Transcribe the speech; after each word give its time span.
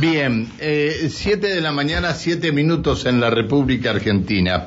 Bien, 0.00 0.52
eh, 0.58 1.08
siete 1.10 1.46
de 1.46 1.62
la 1.62 1.72
mañana, 1.72 2.12
siete 2.12 2.52
minutos 2.52 3.06
en 3.06 3.18
la 3.18 3.30
República 3.30 3.90
Argentina. 3.92 4.66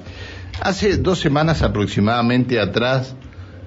Hace 0.60 0.98
dos 0.98 1.20
semanas 1.20 1.62
aproximadamente 1.62 2.60
atrás, 2.60 3.16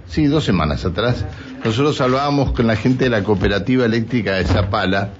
sí, 0.09 0.27
dos 0.27 0.43
semanas 0.43 0.85
atrás, 0.85 1.25
nosotros 1.64 2.01
hablábamos 2.01 2.51
con 2.53 2.67
la 2.67 2.75
gente 2.75 3.04
de 3.04 3.11
la 3.11 3.22
cooperativa 3.22 3.85
eléctrica 3.87 4.35
de 4.35 4.45
Zapala 4.45 5.11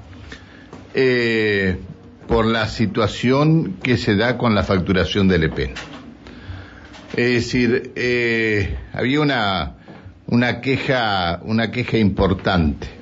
eh, 0.95 1.79
por 2.27 2.45
la 2.47 2.67
situación 2.67 3.75
que 3.81 3.97
se 3.97 4.17
da 4.17 4.37
con 4.37 4.57
la 4.57 4.65
facturación 4.65 5.29
del 5.29 5.45
EPEN. 5.45 5.75
Es 7.17 7.35
decir, 7.35 7.93
eh, 7.95 8.79
había 8.93 9.21
una, 9.21 9.75
una 10.27 10.61
queja, 10.61 11.39
una 11.45 11.71
queja 11.71 11.99
importante 11.99 13.02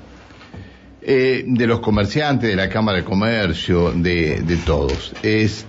eh, 1.02 1.44
de 1.46 1.66
los 1.66 1.80
comerciantes, 1.80 2.48
de 2.50 2.56
la 2.56 2.68
Cámara 2.68 2.98
de 2.98 3.04
Comercio, 3.04 3.92
de, 3.92 4.40
de 4.42 4.56
todos. 4.58 5.12
Es, 5.22 5.66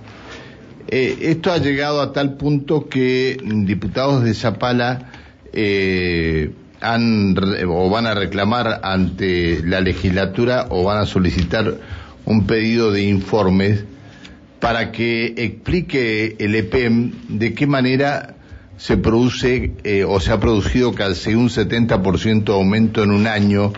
eh, 0.88 1.16
esto 1.22 1.52
ha 1.52 1.58
llegado 1.58 2.00
a 2.00 2.12
tal 2.12 2.36
punto 2.36 2.88
que 2.88 3.38
diputados 3.42 4.24
de 4.24 4.34
Zapala 4.34 5.10
eh, 5.52 6.50
han 6.80 7.36
o 7.68 7.88
van 7.88 8.06
a 8.06 8.14
reclamar 8.14 8.80
ante 8.82 9.62
la 9.64 9.80
legislatura 9.80 10.66
o 10.70 10.84
van 10.84 10.98
a 10.98 11.06
solicitar 11.06 11.78
un 12.24 12.46
pedido 12.46 12.90
de 12.90 13.02
informes 13.02 13.84
para 14.60 14.92
que 14.92 15.34
explique 15.36 16.36
el 16.38 16.54
EPEM 16.54 17.12
de 17.28 17.54
qué 17.54 17.66
manera 17.66 18.36
se 18.76 18.96
produce 18.96 19.72
eh, 19.84 20.04
o 20.04 20.18
se 20.20 20.32
ha 20.32 20.40
producido 20.40 20.92
casi 20.92 21.34
un 21.34 21.48
70% 21.48 22.48
aumento 22.52 23.02
en 23.02 23.12
un 23.12 23.26
año 23.26 23.72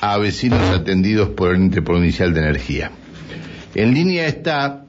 a 0.00 0.18
vecinos 0.18 0.60
atendidos 0.70 1.30
por 1.30 1.50
el 1.50 1.62
ente 1.62 1.82
provincial 1.82 2.32
de 2.34 2.40
energía. 2.40 2.90
En 3.74 3.94
línea 3.94 4.26
está 4.26 4.84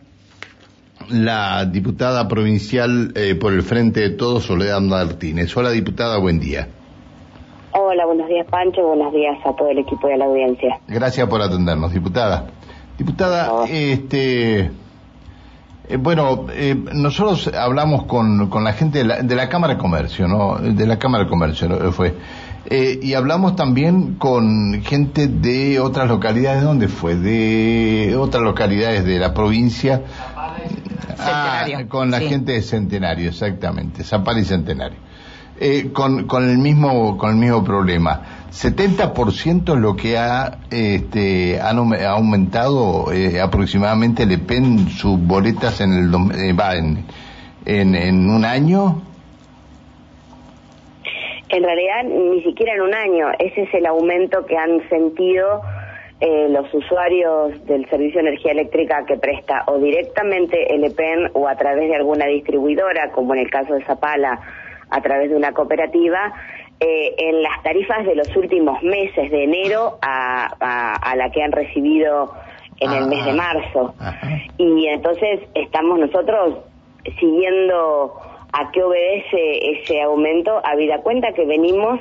la 1.10 1.66
diputada 1.66 2.28
provincial 2.28 3.12
eh, 3.16 3.36
por 3.36 3.54
el 3.54 3.64
Frente 3.64 4.02
de 4.02 4.10
Todos, 4.12 4.44
Soledad 4.44 4.82
Martínez. 4.82 5.56
Hola 5.58 5.72
diputada, 5.72 6.18
buen 6.20 6.40
día. 6.40 6.68
Hola, 7.72 8.06
buenos 8.06 8.28
días 8.28 8.48
Pancho, 8.50 8.82
buenos 8.82 9.14
días 9.14 9.38
a 9.46 9.56
todo 9.56 9.70
el 9.70 9.80
equipo 9.80 10.08
de 10.08 10.18
la 10.18 10.26
audiencia. 10.26 10.80
Gracias 10.88 11.28
por 11.28 11.42
atendernos, 11.42 11.94
diputada. 11.94 12.48
Diputada, 12.98 13.66
este, 13.70 14.72
eh, 15.90 15.98
bueno, 15.98 16.48
eh, 16.52 16.76
nosotros 16.94 17.48
hablamos 17.54 18.04
con, 18.06 18.50
con 18.50 18.64
la 18.64 18.74
gente 18.74 19.00
de 19.00 19.06
la, 19.06 19.22
de 19.22 19.36
la, 19.36 19.48
Cámara 19.50 19.76
de 19.76 19.80
Comercio, 19.80 20.28
¿no? 20.28 20.58
De 20.58 20.86
la 20.86 21.00
Cámara 21.00 21.24
de 21.24 21.30
Comercio 21.30 21.70
¿no? 21.70 21.92
fue. 21.92 22.14
Eh, 22.66 23.00
y 23.02 23.14
hablamos 23.14 23.56
también 23.56 24.16
con 24.16 24.82
gente 24.84 25.28
de 25.28 25.80
otras 25.80 26.08
localidades, 26.08 26.64
¿dónde 26.64 26.88
fue? 26.88 27.16
De 27.16 28.16
otras 28.18 28.44
localidades 28.44 29.06
de 29.06 29.18
la 29.18 29.34
provincia. 29.34 30.04
Ah, 31.18 31.66
con 31.88 32.12
la 32.12 32.20
gente 32.20 32.54
de 32.54 32.62
Centenario, 32.62 33.30
exactamente, 33.30 34.04
Zapala 34.04 34.40
y 34.40 34.46
Centenario. 34.46 34.98
Eh, 35.62 35.90
con, 35.92 36.24
con 36.26 36.50
el 36.50 36.58
mismo 36.58 37.18
con 37.18 37.32
el 37.32 37.36
mismo 37.36 37.66
problema. 37.66 38.22
70% 38.50 39.74
es 39.74 39.80
lo 39.80 39.94
que 39.94 40.18
ha 40.18 40.60
este 40.70 41.60
ha 41.60 41.72
aumentado 42.12 43.12
eh, 43.12 43.42
aproximadamente 43.42 44.26
le 44.26 44.38
pen 44.38 44.90
sus 44.90 45.20
boletas 45.20 45.82
en 45.82 45.94
el 45.94 46.40
eh, 46.40 46.54
va 46.54 46.76
en, 46.76 47.04
en, 47.66 47.94
en 47.94 48.30
un 48.30 48.46
año. 48.46 49.02
En 51.50 51.64
realidad 51.64 52.04
ni 52.04 52.44
siquiera 52.44 52.74
en 52.76 52.82
un 52.82 52.94
año, 52.94 53.28
ese 53.40 53.64
es 53.64 53.74
el 53.74 53.86
aumento 53.86 54.46
que 54.46 54.58
han 54.58 54.88
sentido 54.90 55.62
eh, 56.22 56.48
los 56.50 56.72
usuarios 56.74 57.66
del 57.66 57.90
servicio 57.90 58.22
de 58.22 58.30
energía 58.30 58.52
eléctrica 58.52 59.06
que 59.06 59.18
presta 59.18 59.64
o 59.68 59.80
directamente 59.80 60.76
el 60.76 60.84
EPEN 60.84 61.32
o 61.34 61.48
a 61.48 61.56
través 61.56 61.90
de 61.90 61.96
alguna 61.96 62.26
distribuidora, 62.26 63.12
como 63.12 63.34
en 63.34 63.42
el 63.42 63.50
caso 63.50 63.74
de 63.74 63.84
Zapala, 63.86 64.40
a 64.90 65.02
través 65.02 65.30
de 65.30 65.36
una 65.36 65.54
cooperativa, 65.54 66.34
eh, 66.80 67.16
en 67.18 67.42
las 67.42 67.64
tarifas 67.64 68.06
de 68.06 68.16
los 68.16 68.36
últimos 68.36 68.82
meses, 68.84 69.32
de 69.32 69.44
enero 69.44 69.98
a, 70.02 70.50
a, 70.60 70.96
a 70.96 71.16
la 71.16 71.30
que 71.32 71.42
han 71.42 71.52
recibido 71.52 72.34
en 72.80 72.92
el 72.92 73.08
mes 73.08 73.26
de 73.26 73.34
marzo. 73.34 73.94
Y 74.58 74.88
entonces 74.88 75.42
estamos 75.54 76.00
nosotros 76.00 76.60
siguiendo 77.20 78.14
a 78.54 78.72
qué 78.72 78.84
obedece 78.84 79.72
ese 79.72 80.02
aumento, 80.02 80.62
habida 80.64 81.02
cuenta 81.02 81.34
que 81.34 81.46
venimos 81.46 82.00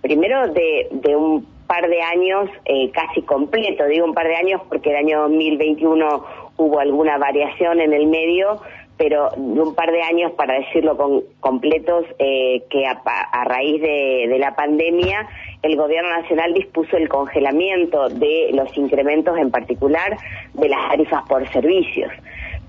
primero 0.00 0.48
de, 0.48 1.16
un 1.16 1.46
par 1.66 1.88
de 1.88 2.02
años 2.02 2.50
eh, 2.64 2.90
casi 2.90 3.22
completo, 3.22 3.86
digo 3.86 4.04
un 4.04 4.14
par 4.14 4.26
de 4.26 4.36
años 4.36 4.60
porque 4.68 4.90
el 4.90 4.96
año 4.96 5.22
2021 5.22 6.24
hubo 6.56 6.80
alguna 6.80 7.18
variación 7.18 7.80
en 7.80 7.92
el 7.92 8.06
medio, 8.06 8.60
pero 8.96 9.30
de 9.36 9.60
un 9.60 9.74
par 9.74 9.90
de 9.90 10.02
años, 10.02 10.32
para 10.32 10.54
decirlo 10.54 10.96
con, 10.96 11.22
completos, 11.40 12.04
eh, 12.18 12.62
que 12.70 12.86
a, 12.86 13.00
a 13.04 13.44
raíz 13.44 13.80
de, 13.80 14.26
de, 14.28 14.38
la 14.38 14.54
pandemia 14.54 15.26
el 15.62 15.76
Gobierno 15.76 16.10
Nacional 16.10 16.52
dispuso 16.54 16.96
el 16.96 17.08
congelamiento 17.08 18.08
de 18.08 18.50
los 18.52 18.76
incrementos, 18.76 19.36
en 19.38 19.50
particular 19.50 20.16
de 20.54 20.68
las 20.68 20.90
tarifas 20.90 21.22
por 21.28 21.48
servicios. 21.52 22.12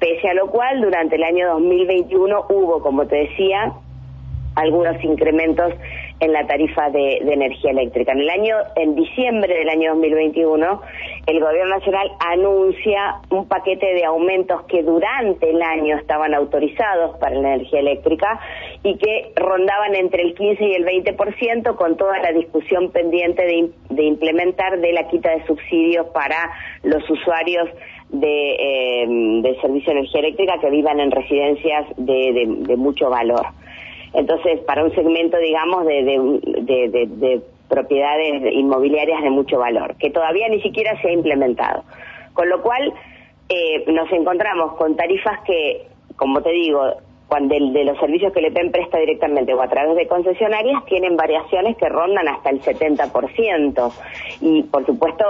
Pese 0.03 0.27
a 0.27 0.33
lo 0.33 0.47
cual, 0.47 0.81
durante 0.81 1.15
el 1.15 1.23
año 1.23 1.47
2021 1.53 2.47
hubo, 2.49 2.81
como 2.81 3.07
te 3.07 3.15
decía, 3.15 3.71
algunos 4.53 5.01
incrementos 5.01 5.73
en 6.19 6.33
la 6.33 6.45
tarifa 6.45 6.89
de, 6.89 7.19
energía 7.19 7.71
eléctrica. 7.71 8.11
En 8.11 8.19
el 8.19 8.29
año, 8.29 8.57
en 8.75 8.95
diciembre 8.95 9.57
del 9.57 9.69
año 9.69 9.91
2021, 9.93 10.81
el 11.25 11.39
Gobierno 11.39 11.77
Nacional 11.77 12.11
anuncia 12.19 13.21
un 13.29 13.47
paquete 13.47 13.93
de 13.93 14.03
aumentos 14.03 14.63
que 14.63 14.83
durante 14.83 15.49
el 15.49 15.61
año 15.61 15.95
estaban 15.97 16.33
autorizados 16.33 17.17
para 17.19 17.35
la 17.35 17.53
energía 17.53 17.79
eléctrica 17.79 18.41
y 18.83 18.97
que 18.97 19.31
rondaban 19.37 19.95
entre 19.95 20.23
el 20.23 20.35
15 20.35 20.65
y 20.65 20.73
el 20.73 20.85
20% 20.85 21.77
con 21.77 21.95
toda 21.95 22.19
la 22.19 22.33
discusión 22.33 22.91
pendiente 22.91 23.45
de, 23.45 23.69
de 23.89 24.03
implementar 24.03 24.81
de 24.81 24.91
la 24.91 25.07
quita 25.07 25.31
de 25.31 25.45
subsidios 25.45 26.07
para 26.07 26.51
los 26.83 27.09
usuarios 27.09 27.69
de, 28.13 28.55
eh, 28.59 29.57
servicio 29.59 29.93
de 29.93 29.99
energía 29.99 30.19
eléctrica 30.19 30.59
que 30.59 30.69
vivan 30.69 30.99
en 30.99 31.11
residencias 31.11 31.87
de, 31.97 32.75
mucho 32.77 33.09
valor. 33.09 33.45
Entonces, 34.13 34.59
para 34.61 34.83
un 34.83 34.93
segmento, 34.93 35.37
digamos, 35.37 35.85
de, 35.85 36.03
de, 36.03 36.89
de, 36.89 37.07
de, 37.07 37.41
propiedades 37.67 38.53
inmobiliarias 38.53 39.23
de 39.23 39.31
mucho 39.31 39.57
valor, 39.57 39.95
que 39.95 40.11
todavía 40.11 40.47
ni 40.47 40.61
siquiera 40.61 40.99
se 41.01 41.07
ha 41.07 41.11
implementado. 41.11 41.83
Con 42.33 42.47
lo 42.47 42.61
cual, 42.61 42.93
eh, 43.49 43.83
nos 43.91 44.11
encontramos 44.11 44.75
con 44.75 44.95
tarifas 44.95 45.39
que, 45.43 45.87
como 46.15 46.41
te 46.43 46.51
digo, 46.51 46.81
cuando 47.27 47.55
de, 47.55 47.71
de 47.71 47.85
los 47.85 47.97
servicios 47.97 48.31
que 48.31 48.41
le 48.41 48.51
PEN 48.51 48.71
presta 48.71 48.99
directamente 48.99 49.55
o 49.55 49.61
a 49.61 49.67
través 49.67 49.95
de 49.95 50.07
concesionarias, 50.07 50.85
tienen 50.85 51.15
variaciones 51.15 51.75
que 51.77 51.89
rondan 51.89 52.27
hasta 52.27 52.51
el 52.51 52.61
70%. 52.61 53.91
Y, 54.41 54.63
por 54.63 54.85
supuesto, 54.85 55.23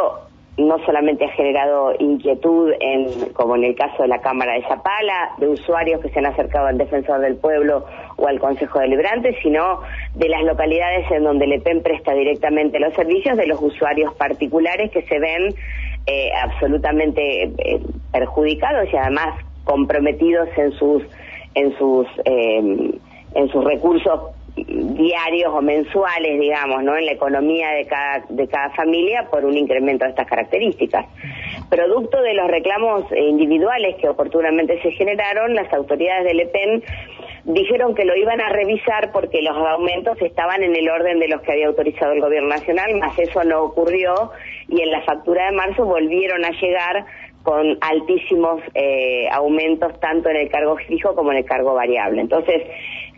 no 0.57 0.77
solamente 0.85 1.25
ha 1.25 1.29
generado 1.29 1.93
inquietud, 1.97 2.71
en, 2.79 3.33
como 3.33 3.55
en 3.55 3.63
el 3.63 3.75
caso 3.75 4.03
de 4.03 4.07
la 4.07 4.21
Cámara 4.21 4.53
de 4.53 4.61
Zapala, 4.63 5.31
de 5.37 5.47
usuarios 5.47 5.99
que 6.01 6.09
se 6.09 6.19
han 6.19 6.27
acercado 6.27 6.67
al 6.67 6.77
Defensor 6.77 7.21
del 7.21 7.37
Pueblo 7.37 7.85
o 8.17 8.27
al 8.27 8.39
Consejo 8.39 8.79
Deliberante, 8.79 9.35
sino 9.41 9.81
de 10.13 10.29
las 10.29 10.43
localidades 10.43 11.09
en 11.09 11.23
donde 11.23 11.45
el 11.45 11.53
EPEN 11.53 11.81
presta 11.81 12.13
directamente 12.13 12.79
los 12.79 12.93
servicios, 12.93 13.35
de 13.35 13.47
los 13.47 13.59
usuarios 13.61 14.13
particulares 14.13 14.91
que 14.91 15.01
se 15.03 15.19
ven 15.19 15.55
eh, 16.05 16.29
absolutamente 16.43 17.43
eh, 17.43 17.81
perjudicados 18.11 18.91
y 18.93 18.97
además 18.97 19.39
comprometidos 19.63 20.49
en 20.57 20.71
sus 20.73 21.03
en 21.55 21.77
sus 21.77 22.05
eh, 22.25 22.99
en 23.35 23.49
sus 23.49 23.63
recursos 23.63 24.31
diarios 24.55 25.51
o 25.53 25.61
mensuales, 25.61 26.39
digamos, 26.39 26.83
¿no? 26.83 26.95
En 26.95 27.05
la 27.05 27.13
economía 27.13 27.71
de 27.71 27.85
cada, 27.85 28.23
de 28.29 28.47
cada 28.47 28.69
familia 28.71 29.27
por 29.31 29.45
un 29.45 29.57
incremento 29.57 30.05
de 30.05 30.11
estas 30.11 30.27
características. 30.27 31.05
Producto 31.69 32.21
de 32.21 32.35
los 32.35 32.47
reclamos 32.47 33.05
individuales 33.11 33.95
que 33.95 34.09
oportunamente 34.09 34.79
se 34.81 34.91
generaron, 34.91 35.55
las 35.55 35.73
autoridades 35.73 36.25
del 36.25 36.41
EPEN 36.41 36.83
dijeron 37.45 37.95
que 37.95 38.05
lo 38.05 38.15
iban 38.15 38.39
a 38.41 38.49
revisar 38.49 39.11
porque 39.11 39.41
los 39.41 39.57
aumentos 39.57 40.21
estaban 40.21 40.63
en 40.63 40.75
el 40.75 40.87
orden 40.89 41.19
de 41.19 41.27
los 41.27 41.41
que 41.41 41.53
había 41.53 41.67
autorizado 41.67 42.13
el 42.13 42.21
gobierno 42.21 42.49
nacional, 42.49 42.95
más 42.99 43.17
eso 43.19 43.43
no 43.43 43.63
ocurrió 43.63 44.31
y 44.69 44.81
en 44.81 44.91
la 44.91 45.01
factura 45.01 45.47
de 45.47 45.51
marzo 45.51 45.83
volvieron 45.83 46.45
a 46.45 46.51
llegar 46.51 47.05
con 47.43 47.77
altísimos 47.81 48.61
eh, 48.73 49.27
aumentos 49.29 49.99
tanto 49.99 50.29
en 50.29 50.37
el 50.37 50.49
cargo 50.49 50.77
fijo 50.77 51.13
como 51.13 51.31
en 51.31 51.39
el 51.39 51.45
cargo 51.45 51.73
variable. 51.73 52.21
Entonces, 52.21 52.63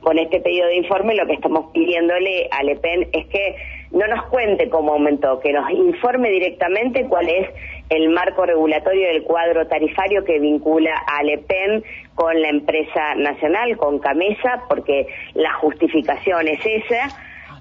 con 0.06 0.20
este 0.20 0.40
pedido 0.40 0.68
de 0.68 0.76
informe 0.76 1.16
lo 1.16 1.26
que 1.26 1.34
estamos 1.34 1.72
pidiéndole 1.74 2.48
al 2.52 2.70
EPEN 2.70 3.08
es 3.12 3.26
que 3.26 3.56
no 3.90 4.06
nos 4.06 4.28
cuente 4.28 4.70
cómo 4.70 4.94
aumentó, 4.94 5.40
que 5.40 5.52
nos 5.52 5.68
informe 5.72 6.30
directamente 6.30 7.08
cuál 7.08 7.28
es 7.28 7.50
el 7.90 8.10
marco 8.10 8.46
regulatorio 8.46 9.08
del 9.08 9.24
cuadro 9.24 9.66
tarifario 9.66 10.24
que 10.24 10.40
vincula 10.40 10.96
al 11.08 11.28
EPEN 11.28 11.84
con 12.14 12.40
la 12.40 12.50
empresa 12.50 13.16
nacional, 13.16 13.78
con 13.78 13.98
Camesa, 13.98 14.66
porque 14.70 15.08
la 15.34 15.54
justificación 15.56 16.50
es 16.50 16.60
esa. 16.64 17.10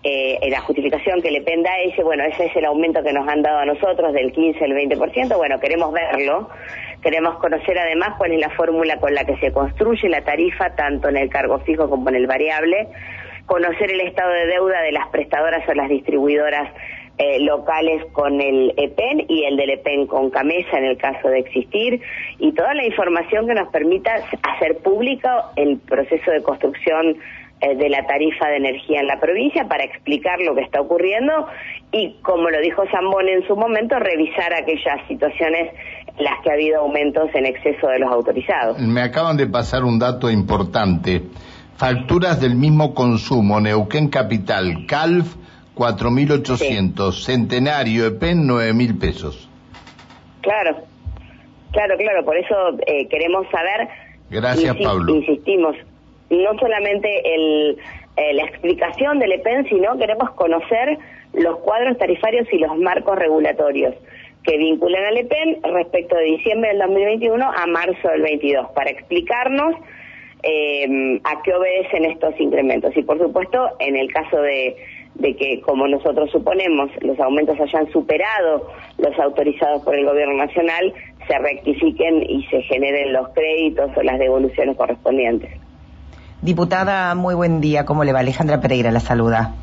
Eh, 0.02 0.38
la 0.50 0.60
justificación 0.60 1.22
que 1.22 1.30
le 1.30 1.40
penda 1.40 1.70
dice, 1.82 2.02
bueno, 2.02 2.24
ese 2.24 2.44
es 2.44 2.56
el 2.56 2.66
aumento 2.66 3.02
que 3.02 3.14
nos 3.14 3.26
han 3.26 3.40
dado 3.40 3.60
a 3.60 3.64
nosotros 3.64 4.12
del 4.12 4.32
15 4.32 4.62
al 4.62 4.72
20%, 4.72 5.34
bueno, 5.38 5.58
queremos 5.60 5.94
verlo, 5.94 6.50
Queremos 7.04 7.36
conocer 7.36 7.78
además 7.78 8.14
cuál 8.16 8.32
es 8.32 8.40
la 8.40 8.48
fórmula 8.48 8.98
con 8.98 9.12
la 9.12 9.26
que 9.26 9.36
se 9.36 9.52
construye 9.52 10.08
la 10.08 10.24
tarifa, 10.24 10.74
tanto 10.74 11.10
en 11.10 11.18
el 11.18 11.28
cargo 11.28 11.58
fijo 11.58 11.90
como 11.90 12.08
en 12.08 12.14
el 12.14 12.26
variable, 12.26 12.88
conocer 13.44 13.92
el 13.92 14.00
estado 14.00 14.32
de 14.32 14.46
deuda 14.46 14.80
de 14.80 14.92
las 14.92 15.08
prestadoras 15.08 15.68
o 15.68 15.74
las 15.74 15.90
distribuidoras 15.90 16.72
eh, 17.18 17.40
locales 17.40 18.02
con 18.12 18.40
el 18.40 18.72
EPEN 18.78 19.26
y 19.28 19.44
el 19.44 19.58
del 19.58 19.70
EPEN 19.70 20.06
con 20.06 20.30
Camesa 20.30 20.78
en 20.78 20.86
el 20.86 20.96
caso 20.96 21.28
de 21.28 21.40
existir. 21.40 22.00
Y 22.38 22.52
toda 22.52 22.72
la 22.72 22.86
información 22.86 23.46
que 23.46 23.54
nos 23.54 23.68
permita 23.68 24.14
hacer 24.42 24.78
pública 24.78 25.50
el 25.56 25.76
proceso 25.80 26.30
de 26.30 26.42
construcción 26.42 27.18
de 27.74 27.88
la 27.88 28.06
tarifa 28.06 28.48
de 28.48 28.56
energía 28.56 29.00
en 29.00 29.06
la 29.06 29.18
provincia 29.20 29.66
para 29.68 29.84
explicar 29.84 30.38
lo 30.40 30.54
que 30.54 30.62
está 30.62 30.80
ocurriendo 30.80 31.46
y, 31.92 32.16
como 32.22 32.50
lo 32.50 32.60
dijo 32.60 32.82
Zambón 32.90 33.28
en 33.28 33.46
su 33.46 33.56
momento, 33.56 33.98
revisar 33.98 34.52
aquellas 34.52 35.06
situaciones 35.08 35.72
en 36.16 36.24
las 36.24 36.42
que 36.42 36.50
ha 36.50 36.54
habido 36.54 36.80
aumentos 36.80 37.30
en 37.34 37.46
exceso 37.46 37.88
de 37.88 37.98
los 37.98 38.10
autorizados. 38.10 38.78
Me 38.78 39.02
acaban 39.02 39.36
de 39.36 39.46
pasar 39.46 39.84
un 39.84 39.98
dato 39.98 40.30
importante. 40.30 41.22
Facturas 41.76 42.40
del 42.40 42.54
mismo 42.54 42.94
consumo, 42.94 43.60
Neuquén 43.60 44.08
Capital, 44.08 44.86
CALF 44.86 45.34
4.800, 45.74 47.24
Centenario, 47.24 48.06
EPEN 48.06 48.46
9.000 48.46 49.00
pesos. 49.00 49.48
Claro, 50.40 50.76
claro, 51.72 51.96
claro, 51.96 52.24
por 52.24 52.36
eso 52.36 52.54
eh, 52.86 53.08
queremos 53.08 53.46
saber. 53.50 53.88
Gracias, 54.30 54.76
Pablo. 54.76 55.16
Insistimos, 55.16 55.76
no 56.30 56.58
solamente 56.58 57.34
el, 57.34 57.78
eh, 58.16 58.34
la 58.34 58.44
explicación 58.44 59.18
del 59.18 59.32
EPEN, 59.32 59.68
sino 59.68 59.96
queremos 59.98 60.30
conocer 60.32 60.98
los 61.32 61.58
cuadros 61.58 61.98
tarifarios 61.98 62.46
y 62.52 62.58
los 62.58 62.76
marcos 62.78 63.16
regulatorios 63.16 63.94
que 64.42 64.58
vinculan 64.58 65.04
al 65.04 65.16
EPEN 65.16 65.62
respecto 65.62 66.16
de 66.16 66.24
diciembre 66.24 66.70
del 66.70 66.78
2021 66.80 67.44
a 67.44 67.66
marzo 67.66 68.08
del 68.08 68.22
22, 68.22 68.70
para 68.72 68.90
explicarnos 68.90 69.76
eh, 70.42 71.20
a 71.24 71.42
qué 71.42 71.54
obedecen 71.54 72.04
estos 72.04 72.38
incrementos. 72.38 72.94
Y 72.96 73.02
por 73.02 73.18
supuesto, 73.18 73.70
en 73.78 73.96
el 73.96 74.12
caso 74.12 74.40
de 74.42 74.76
de 75.14 75.36
que, 75.36 75.60
como 75.60 75.86
nosotros 75.86 76.30
suponemos, 76.30 76.90
los 77.00 77.18
aumentos 77.20 77.58
hayan 77.60 77.90
superado 77.92 78.68
los 78.98 79.18
autorizados 79.18 79.82
por 79.84 79.94
el 79.94 80.06
Gobierno 80.06 80.34
Nacional, 80.34 80.92
se 81.26 81.38
rectifiquen 81.38 82.28
y 82.28 82.44
se 82.46 82.62
generen 82.62 83.12
los 83.12 83.28
créditos 83.30 83.90
o 83.96 84.02
las 84.02 84.18
devoluciones 84.18 84.76
correspondientes. 84.76 85.50
Diputada, 86.44 87.14
muy 87.14 87.34
buen 87.34 87.62
día. 87.62 87.86
¿Cómo 87.86 88.04
le 88.04 88.12
va? 88.12 88.20
Alejandra 88.20 88.60
Pereira 88.60 88.90
la 88.92 89.00
saluda. 89.00 89.54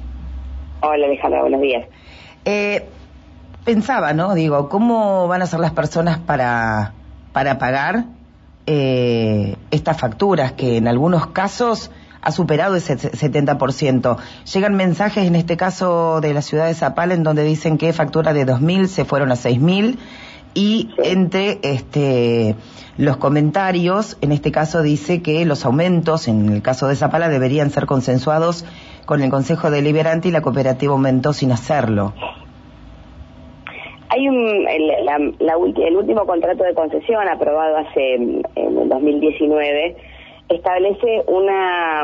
Hola 0.82 1.06
Alejandra, 1.06 1.42
buenos 1.42 1.62
días. 1.62 1.86
Eh, 2.44 2.88
pensaba, 3.64 4.14
¿no? 4.14 4.34
Digo, 4.34 4.68
¿cómo 4.68 5.28
van 5.28 5.44
a 5.44 5.46
ser 5.46 5.60
las 5.60 5.74
personas 5.74 6.18
para, 6.18 6.94
para 7.34 7.60
pagar 7.60 8.06
eh, 8.66 9.58
estas 9.70 10.00
facturas 10.00 10.54
que 10.54 10.78
en 10.78 10.88
algunos 10.88 11.28
casos 11.28 11.92
ha 12.24 12.32
superado 12.32 12.76
ese 12.76 12.98
70%. 12.98 14.18
Llegan 14.52 14.76
mensajes, 14.76 15.28
en 15.28 15.36
este 15.36 15.58
caso 15.58 16.20
de 16.20 16.34
la 16.34 16.42
ciudad 16.42 16.66
de 16.66 16.74
Zapala, 16.74 17.14
en 17.14 17.22
donde 17.22 17.44
dicen 17.44 17.78
que 17.78 17.94
factura 17.94 18.34
de 18.34 18.46
2.000 18.46 18.88
se 18.88 19.06
fueron 19.06 19.32
a 19.32 19.36
6.000 19.36 19.98
y 20.54 20.90
entre 21.04 21.60
este 21.64 22.56
los 22.98 23.18
comentarios, 23.18 24.18
en 24.22 24.32
este 24.32 24.52
caso 24.52 24.82
dice 24.82 25.22
que 25.22 25.46
los 25.46 25.66
aumentos, 25.66 26.28
en 26.28 26.50
el 26.50 26.62
caso 26.62 26.88
de 26.88 26.96
Zapala, 26.96 27.30
deberían 27.30 27.70
ser 27.70 27.86
consensuados 27.86 28.66
con 29.06 29.22
el 29.22 29.30
Consejo 29.30 29.72
Deliberante 29.72 30.28
y 30.28 30.32
la 30.32 30.42
cooperativa 30.42 30.94
aumentó 30.94 31.34
sin 31.34 31.52
hacerlo. 31.52 32.14
Hay 34.10 34.28
un, 34.28 34.68
el, 34.68 34.92
el 35.40 35.96
último 35.96 36.26
contrato 36.26 36.64
de 36.64 36.74
concesión 36.74 37.28
aprobado 37.30 37.78
hace 37.78 38.16
en 38.16 38.44
el 38.56 38.90
2019 38.90 39.96
establece 40.50 41.24
una, 41.28 42.04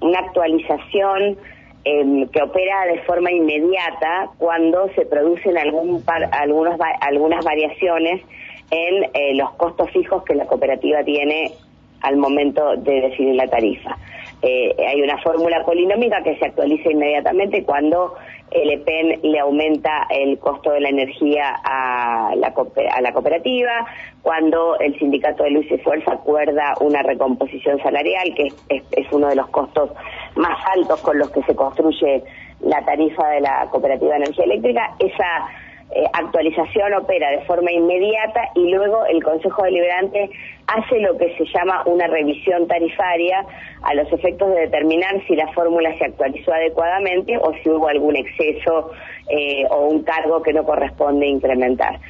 una 0.00 0.18
actualización 0.18 1.36
em, 1.84 2.26
que 2.28 2.42
opera 2.42 2.86
de 2.86 3.00
forma 3.02 3.30
inmediata 3.30 4.30
cuando 4.38 4.88
se 4.94 5.06
producen 5.06 5.58
algún 5.58 6.02
algunos, 6.32 6.78
algunas 7.00 7.44
variaciones 7.44 8.22
en 8.70 9.04
eh, 9.14 9.34
los 9.34 9.52
costos 9.54 9.90
fijos 9.90 10.24
que 10.24 10.34
la 10.34 10.46
cooperativa 10.46 11.02
tiene 11.04 11.52
al 12.00 12.16
momento 12.16 12.76
de 12.76 13.00
decidir 13.00 13.34
la 13.34 13.48
tarifa. 13.48 13.96
Eh, 14.42 14.74
hay 14.86 15.00
una 15.00 15.16
fórmula 15.22 15.64
polinómica 15.64 16.22
que 16.22 16.36
se 16.36 16.44
actualiza 16.44 16.90
inmediatamente 16.90 17.64
cuando 17.64 18.14
el 18.50 18.70
EPEN 18.72 19.20
le 19.22 19.38
aumenta 19.40 20.06
el 20.10 20.38
costo 20.38 20.70
de 20.70 20.80
la 20.80 20.90
energía 20.90 21.60
a 21.64 22.34
la, 22.36 22.52
cooperativa, 22.52 23.86
cuando 24.22 24.78
el 24.78 24.98
sindicato 24.98 25.44
de 25.44 25.50
luz 25.50 25.66
y 25.70 25.78
fuerza 25.78 26.12
acuerda 26.12 26.74
una 26.80 27.02
recomposición 27.02 27.82
salarial, 27.82 28.34
que 28.34 28.48
es, 28.68 29.12
uno 29.12 29.28
de 29.28 29.36
los 29.36 29.48
costos 29.48 29.90
más 30.36 30.58
altos 30.76 31.00
con 31.00 31.18
los 31.18 31.30
que 31.30 31.42
se 31.42 31.54
construye 31.54 32.22
la 32.60 32.84
tarifa 32.84 33.28
de 33.28 33.40
la 33.40 33.66
cooperativa 33.70 34.12
de 34.12 34.24
energía 34.24 34.44
eléctrica, 34.44 34.94
esa 34.98 35.48
eh, 35.90 36.04
actualización 36.12 36.94
opera 36.94 37.30
de 37.30 37.42
forma 37.42 37.70
inmediata 37.70 38.48
y 38.54 38.70
luego 38.70 39.04
el 39.06 39.22
Consejo 39.22 39.62
Deliberante 39.62 40.30
hace 40.66 40.98
lo 40.98 41.16
que 41.18 41.36
se 41.36 41.44
llama 41.44 41.82
una 41.86 42.06
revisión 42.06 42.66
tarifaria 42.66 43.44
a 43.82 43.94
los 43.94 44.10
efectos 44.12 44.48
de 44.54 44.62
determinar 44.62 45.22
si 45.28 45.36
la 45.36 45.46
fórmula 45.52 45.96
se 45.98 46.06
actualizó 46.06 46.52
adecuadamente 46.52 47.36
o 47.38 47.52
si 47.62 47.68
hubo 47.70 47.86
algún 47.88 48.16
exceso 48.16 48.90
eh, 49.28 49.66
o 49.70 49.86
un 49.88 50.02
cargo 50.02 50.42
que 50.42 50.52
no 50.52 50.64
corresponde 50.64 51.26
incrementar. 51.26 52.00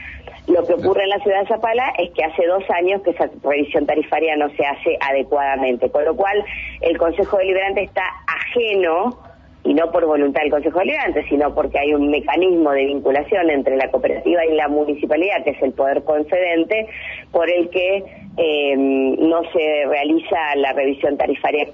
Lo 0.47 0.63
que 0.67 0.75
ocurre 0.75 1.05
en 1.05 1.09
la 1.09 1.19
ciudad 1.21 1.41
de 1.41 1.49
Zapala 1.49 1.95
es 1.99 2.11
que 2.11 2.23
hace 2.23 2.47
dos 2.47 2.63
años 2.71 3.01
que 3.03 3.11
esa 3.11 3.31
revisión 3.43 3.87
tarifaria 3.87 4.37
no 4.37 4.51
se 4.51 4.65
hace 4.67 4.99
adecuadamente, 5.01 5.91
con 5.91 6.05
lo 6.05 6.15
cual 6.15 6.45
el 6.83 6.99
Consejo 6.99 7.39
Deliberante 7.39 7.85
está 7.85 8.03
ajeno 8.27 9.19
y 9.65 9.73
no 9.73 9.91
por 9.91 10.05
voluntad 10.05 10.43
del 10.43 10.51
Consejo 10.51 10.81
Deliberante, 10.81 11.27
sino 11.31 11.55
porque 11.55 11.79
hay 11.79 11.95
un 11.95 12.11
mecanismo 12.11 12.73
de 12.73 12.85
vinculación 12.85 13.49
entre 13.49 13.77
la 13.77 13.91
cooperativa 13.91 14.45
y 14.45 14.55
la 14.55 14.69
municipalidad, 14.69 15.43
que 15.45 15.51
es 15.51 15.63
el 15.63 15.73
poder 15.73 16.05
concedente, 16.05 16.89
por 17.33 17.51
el 17.51 17.71
que 17.71 18.05
eh, 18.37 18.77
no 18.77 19.43
se 19.51 19.87
realiza 19.89 20.57
la 20.57 20.75
revisión 20.75 21.17
tarifaria 21.17 21.69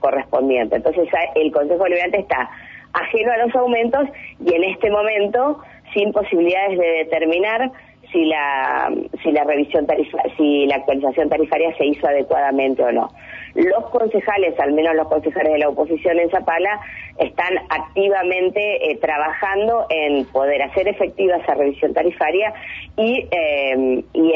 correspondiente. 0.00 0.76
Entonces 0.76 1.06
el 1.34 1.52
Consejo 1.52 1.84
Deliberante 1.84 2.20
está 2.20 2.48
ajeno 2.94 3.32
a 3.32 3.36
los 3.36 3.54
aumentos 3.54 4.08
y 4.42 4.54
en 4.54 4.64
este 4.64 4.90
momento 4.90 5.58
sin 5.92 6.12
posibilidades 6.12 6.78
de 6.78 6.86
determinar 7.04 7.70
si 8.12 8.24
la 8.24 8.92
si 9.22 9.30
la 9.32 9.44
revisión 9.44 9.86
tarifa, 9.86 10.18
si 10.36 10.66
la 10.66 10.76
actualización 10.76 11.28
tarifaria 11.28 11.76
se 11.76 11.86
hizo 11.86 12.06
adecuadamente 12.06 12.82
o 12.82 12.92
no. 12.92 13.10
Los 13.54 13.88
concejales, 13.90 14.58
al 14.60 14.72
menos 14.72 14.94
los 14.94 15.08
concejales 15.08 15.52
de 15.52 15.58
la 15.58 15.70
oposición 15.70 16.18
en 16.18 16.30
Zapala, 16.30 16.78
están 17.18 17.56
activamente 17.70 18.90
eh, 18.90 18.96
trabajando 18.96 19.86
en 19.88 20.26
poder 20.26 20.62
hacer 20.62 20.88
efectiva 20.88 21.36
esa 21.36 21.54
revisión 21.54 21.94
tarifaria 21.94 22.52
y, 22.96 23.26
eh, 23.30 24.04
y 24.12 24.32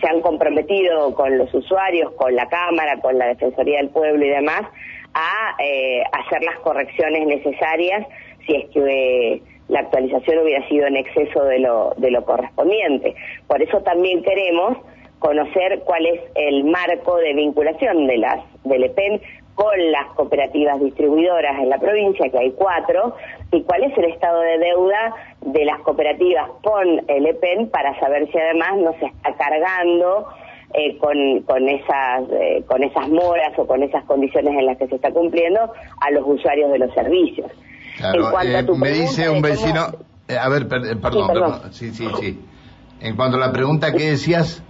se 0.00 0.08
han 0.08 0.20
comprometido 0.22 1.14
con 1.14 1.36
los 1.36 1.52
usuarios, 1.52 2.12
con 2.12 2.34
la 2.34 2.46
Cámara, 2.46 3.00
con 3.00 3.18
la 3.18 3.26
Defensoría 3.26 3.78
del 3.78 3.90
Pueblo 3.90 4.24
y 4.24 4.30
demás 4.30 4.62
a 5.12 5.56
eh, 5.58 6.02
hacer 6.12 6.42
las 6.42 6.58
correcciones 6.60 7.26
necesarias 7.26 8.06
si 8.46 8.54
es 8.54 8.70
que 8.70 9.42
la 9.70 9.80
actualización 9.80 10.38
hubiera 10.42 10.66
sido 10.68 10.86
en 10.86 10.96
exceso 10.96 11.44
de 11.44 11.60
lo, 11.60 11.94
de 11.96 12.10
lo 12.10 12.24
correspondiente. 12.24 13.14
Por 13.46 13.62
eso 13.62 13.80
también 13.82 14.22
queremos 14.22 14.76
conocer 15.18 15.80
cuál 15.84 16.06
es 16.06 16.20
el 16.34 16.64
marco 16.64 17.16
de 17.16 17.34
vinculación 17.34 18.06
de 18.06 18.18
las 18.18 18.40
del 18.64 18.84
EPEN 18.84 19.20
con 19.54 19.92
las 19.92 20.06
cooperativas 20.14 20.80
distribuidoras 20.80 21.60
en 21.60 21.68
la 21.68 21.78
provincia, 21.78 22.30
que 22.30 22.38
hay 22.38 22.50
cuatro, 22.52 23.14
y 23.52 23.62
cuál 23.62 23.84
es 23.84 23.98
el 23.98 24.06
estado 24.06 24.40
de 24.40 24.58
deuda 24.58 25.14
de 25.42 25.64
las 25.66 25.80
cooperativas 25.82 26.48
con 26.62 27.02
el 27.08 27.26
EPEN 27.26 27.68
para 27.68 27.98
saber 28.00 28.30
si 28.32 28.38
además 28.38 28.78
no 28.78 28.92
se 28.98 29.06
está 29.06 29.34
cargando 29.34 30.28
eh, 30.72 30.96
eh, 30.96 32.64
con 32.66 32.82
esas 32.84 33.08
moras 33.08 33.58
o 33.58 33.66
con 33.66 33.82
esas 33.82 34.04
condiciones 34.04 34.56
en 34.56 34.66
las 34.66 34.78
que 34.78 34.86
se 34.86 34.94
está 34.94 35.10
cumpliendo 35.10 35.60
a 36.00 36.10
los 36.10 36.24
usuarios 36.26 36.72
de 36.72 36.78
los 36.78 36.94
servicios. 36.94 37.50
Eh, 38.00 38.66
me 38.76 38.90
dice 38.90 39.28
un 39.28 39.42
vecino, 39.42 39.80
a 40.28 40.48
ver, 40.48 40.68
perdón, 40.68 41.28
perdón, 41.28 41.72
sí, 41.72 41.90
sí, 41.90 42.06
sí. 42.18 42.40
En 43.00 43.16
cuanto 43.16 43.36
a 43.36 43.40
la 43.40 43.52
pregunta 43.52 43.92
que 43.92 44.10
decías... 44.10 44.62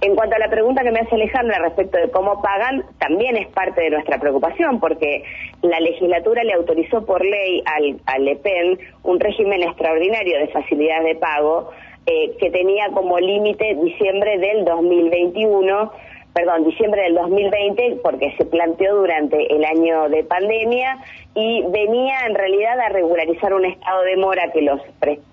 En 0.00 0.14
cuanto 0.14 0.36
a 0.36 0.38
la 0.38 0.48
pregunta 0.48 0.82
que 0.82 0.92
me 0.92 1.00
hace 1.00 1.16
Alejandra 1.16 1.58
respecto 1.58 1.98
de 1.98 2.08
cómo 2.12 2.40
pagan, 2.40 2.84
también 2.98 3.36
es 3.36 3.48
parte 3.48 3.82
de 3.82 3.90
nuestra 3.90 4.20
preocupación, 4.20 4.78
porque 4.78 5.24
la 5.62 5.80
legislatura 5.80 6.44
le 6.44 6.54
autorizó 6.54 7.04
por 7.04 7.20
ley 7.24 7.62
al, 7.66 8.00
al 8.06 8.28
EPEN 8.28 8.78
un 9.02 9.18
régimen 9.18 9.62
extraordinario 9.64 10.38
de 10.38 10.48
facilidades 10.48 11.04
de 11.04 11.14
pago 11.16 11.70
eh, 12.06 12.36
que 12.38 12.50
tenía 12.50 12.86
como 12.94 13.18
límite 13.18 13.76
diciembre 13.82 14.38
del 14.38 14.64
2021 14.64 15.90
perdón, 16.38 16.64
diciembre 16.64 17.02
del 17.02 17.16
2020, 17.16 17.98
porque 18.00 18.32
se 18.38 18.44
planteó 18.44 18.94
durante 18.94 19.52
el 19.52 19.64
año 19.64 20.08
de 20.08 20.22
pandemia 20.22 20.98
y 21.34 21.64
venía 21.70 22.14
en 22.26 22.36
realidad 22.36 22.78
a 22.78 22.90
regularizar 22.90 23.52
un 23.52 23.64
estado 23.64 24.02
de 24.02 24.16
mora 24.16 24.52
que 24.52 24.62
los, 24.62 24.80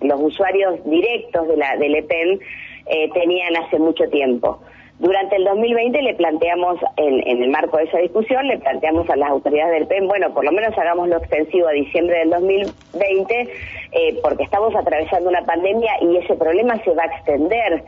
los 0.01 0.19
usuarios 0.19 0.83
directos 0.83 1.47
de 1.47 1.57
la, 1.57 1.77
del 1.77 1.93
EPEN 1.93 2.39
eh, 2.87 3.09
tenían 3.13 3.55
hace 3.55 3.77
mucho 3.77 4.09
tiempo. 4.09 4.61
Durante 4.97 5.35
el 5.35 5.43
2020 5.43 6.01
le 6.01 6.15
planteamos, 6.15 6.79
en, 6.97 7.43
el 7.43 7.49
marco 7.49 7.77
de 7.77 7.83
esa 7.83 7.99
discusión, 7.99 8.47
le 8.47 8.57
planteamos 8.57 9.07
a 9.07 9.15
las 9.15 9.29
autoridades 9.29 9.73
del 9.73 9.87
PEN, 9.87 10.07
bueno, 10.07 10.33
por 10.33 10.43
lo 10.43 10.51
menos 10.53 10.75
hagámoslo 10.75 11.17
extensivo 11.17 11.67
a 11.67 11.73
diciembre 11.73 12.17
del 12.17 12.31
2020, 12.31 13.41
eh, 13.91 14.19
porque 14.23 14.43
estamos 14.43 14.73
atravesando 14.75 15.29
una 15.29 15.43
pandemia 15.43 15.91
y 16.01 16.17
ese 16.17 16.33
problema 16.33 16.81
se 16.83 16.95
va 16.95 17.03
a 17.03 17.15
extender. 17.15 17.83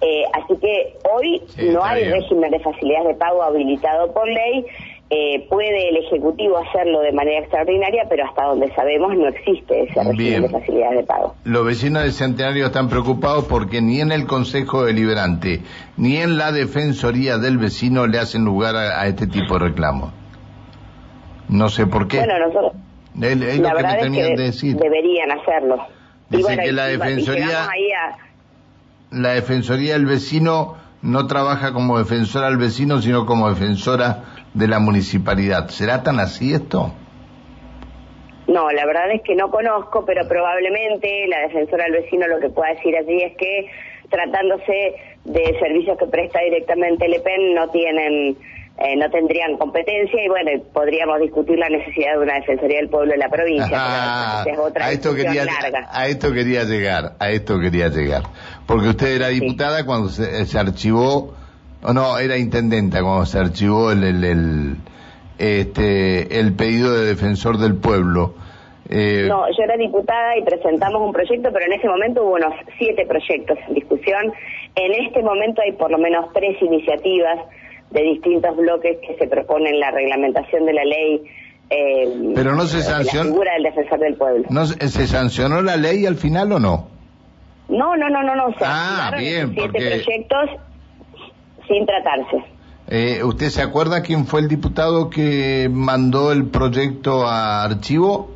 Eh, 0.00 0.24
así 0.34 0.54
que 0.60 0.94
hoy 1.10 1.42
no 1.72 1.82
hay 1.82 2.04
régimen 2.04 2.50
de 2.50 2.60
facilidades 2.60 3.08
de 3.08 3.14
pago 3.14 3.42
habilitado 3.42 4.12
por 4.12 4.28
ley 4.28 4.66
eh, 5.08 5.46
puede 5.48 5.90
el 5.90 5.98
Ejecutivo 5.98 6.58
hacerlo 6.58 7.00
de 7.00 7.12
manera 7.12 7.38
extraordinaria, 7.38 8.06
pero 8.08 8.24
hasta 8.24 8.44
donde 8.46 8.74
sabemos 8.74 9.16
no 9.16 9.28
existe 9.28 9.84
ese 9.84 10.02
régimen 10.02 10.42
de 10.42 10.48
facilidades 10.48 10.98
de 10.98 11.04
pago. 11.04 11.36
Los 11.44 11.64
vecinos 11.64 12.02
de 12.02 12.10
Centenario 12.10 12.66
están 12.66 12.88
preocupados 12.88 13.44
porque 13.44 13.80
ni 13.80 14.00
en 14.00 14.10
el 14.10 14.26
Consejo 14.26 14.84
Deliberante 14.84 15.60
ni 15.96 16.16
en 16.16 16.36
la 16.36 16.50
Defensoría 16.50 17.38
del 17.38 17.56
Vecino 17.56 18.08
le 18.08 18.18
hacen 18.18 18.44
lugar 18.44 18.74
a, 18.74 19.06
este 19.06 19.28
tipo 19.28 19.54
de 19.54 19.68
reclamos. 19.68 20.12
No 21.48 21.68
sé 21.68 21.86
por 21.86 22.08
qué. 22.08 22.18
Bueno, 22.18 22.40
nosotros. 22.40 22.72
la 23.14 23.74
verdad 23.74 24.00
es 24.00 24.10
que 24.10 24.42
decir. 24.42 24.76
deberían 24.76 25.30
hacerlo. 25.30 25.86
Dice 26.30 26.58
que 26.58 26.72
la 26.72 26.86
Defensoría. 26.86 27.68
La 29.10 29.30
Defensoría 29.30 29.94
del 29.94 30.06
Vecino 30.06 30.76
no 31.02 31.26
trabaja 31.26 31.72
como 31.72 31.98
defensora 31.98 32.48
al 32.48 32.56
vecino, 32.56 33.00
sino 33.00 33.26
como 33.26 33.48
defensora 33.48 34.24
de 34.54 34.66
la 34.66 34.78
municipalidad. 34.78 35.68
¿Será 35.68 36.02
tan 36.02 36.18
así 36.18 36.52
esto? 36.52 36.92
No, 38.48 38.70
la 38.70 38.86
verdad 38.86 39.10
es 39.12 39.22
que 39.22 39.34
no 39.34 39.50
conozco, 39.50 40.04
pero 40.04 40.26
probablemente 40.28 41.26
la 41.28 41.40
defensora 41.40 41.84
del 41.84 42.02
vecino 42.02 42.26
lo 42.26 42.40
que 42.40 42.48
pueda 42.48 42.74
decir 42.74 42.96
allí 42.96 43.22
es 43.22 43.36
que 43.36 43.70
tratándose 44.08 44.94
de 45.24 45.58
servicios 45.58 45.98
que 45.98 46.06
presta 46.06 46.40
directamente 46.40 47.06
el 47.06 47.14
EPEN 47.14 47.54
no 47.54 47.68
tienen 47.70 48.36
eh, 48.78 48.96
no 48.96 49.08
tendrían 49.10 49.56
competencia 49.56 50.22
y 50.22 50.28
bueno, 50.28 50.50
podríamos 50.72 51.20
discutir 51.20 51.58
la 51.58 51.68
necesidad 51.68 52.12
de 52.12 52.18
una 52.18 52.34
defensoría 52.34 52.78
del 52.78 52.90
pueblo 52.90 53.12
de 53.12 53.18
la 53.18 53.28
provincia. 53.28 54.44
es 54.46 54.58
otra 54.58 54.86
a 54.86 54.92
esto 54.92 55.14
quería 55.14 55.44
larga. 55.46 55.88
a 55.90 56.06
esto 56.08 56.32
quería 56.32 56.64
llegar, 56.64 57.12
a 57.18 57.30
esto 57.30 57.58
quería 57.58 57.88
llegar, 57.88 58.24
porque 58.66 58.88
usted 58.88 59.16
era 59.16 59.28
diputada 59.28 59.86
cuando 59.86 60.10
se, 60.10 60.44
se 60.44 60.58
archivó 60.58 61.34
o 61.82 61.92
no, 61.92 62.18
era 62.18 62.36
intendenta 62.36 63.00
cuando 63.02 63.24
se 63.26 63.38
archivó 63.38 63.92
el, 63.92 64.02
el, 64.02 64.76
este, 65.38 66.38
el 66.40 66.54
pedido 66.54 66.92
de 66.92 67.06
defensor 67.06 67.58
del 67.58 67.76
pueblo. 67.76 68.34
Eh, 68.88 69.26
no, 69.28 69.46
yo 69.48 69.64
era 69.64 69.76
diputada 69.76 70.36
y 70.36 70.42
presentamos 70.42 71.00
un 71.00 71.12
proyecto, 71.12 71.50
pero 71.52 71.64
en 71.66 71.72
ese 71.72 71.88
momento 71.88 72.24
hubo 72.24 72.34
unos 72.34 72.54
siete 72.78 73.06
proyectos 73.06 73.58
en 73.68 73.74
discusión. 73.74 74.32
En 74.74 74.92
este 75.06 75.22
momento 75.22 75.62
hay 75.62 75.72
por 75.72 75.90
lo 75.90 75.98
menos 75.98 76.32
tres 76.32 76.60
iniciativas 76.60 77.38
de 77.90 78.02
distintos 78.02 78.56
bloques 78.56 78.98
que 79.06 79.16
se 79.16 79.26
proponen 79.26 79.78
la 79.78 79.90
reglamentación 79.90 80.66
de 80.66 80.72
la 80.72 80.84
ley. 80.84 81.22
Eh, 81.70 82.32
pero 82.34 82.54
no 82.54 82.66
se 82.66 82.82
sancionó. 82.82 83.24
La 83.24 83.30
figura 83.30 83.52
del 83.54 83.62
defensor 83.64 83.98
del 83.98 84.14
pueblo. 84.14 84.44
¿No 84.50 84.66
se 84.66 85.06
sancionó 85.06 85.62
la 85.62 85.76
ley 85.76 86.06
al 86.06 86.16
final 86.16 86.52
o 86.52 86.60
no? 86.60 86.88
No, 87.68 87.96
no, 87.96 88.08
no, 88.08 88.22
no, 88.22 88.36
no. 88.36 88.50
Se 88.56 88.64
ah, 88.64 89.12
bien, 89.18 89.52
siete 89.52 89.70
proyectos 89.70 90.50
sin 91.66 91.84
tratarse. 91.84 92.44
Eh, 92.88 93.24
¿Usted 93.24 93.48
se 93.48 93.62
acuerda 93.62 94.02
quién 94.02 94.26
fue 94.26 94.40
el 94.40 94.48
diputado 94.48 95.10
que 95.10 95.68
mandó 95.70 96.30
el 96.30 96.46
proyecto 96.46 97.26
a 97.26 97.64
archivo? 97.64 98.35